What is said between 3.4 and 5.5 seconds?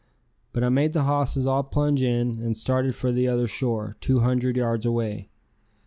shore, two hundred yards away.